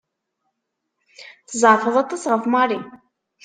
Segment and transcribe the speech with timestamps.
[1.47, 2.79] Tzeɛfeḍ aṭas ɣef Mary.